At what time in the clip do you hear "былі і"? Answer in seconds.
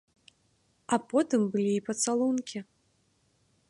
1.53-1.85